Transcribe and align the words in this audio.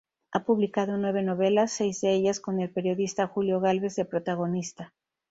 Ha 0.31 0.45
publicado 0.45 0.97
nueve 0.97 1.21
novelas, 1.21 1.71
seis 1.73 2.01
de 2.01 2.11
ellas 2.11 2.39
con 2.39 2.59
el 2.59 2.71
periodista 2.71 3.27
Julio 3.27 3.59
Gálvez 3.59 3.95
de 3.97 4.05
protagonista. 4.05 4.95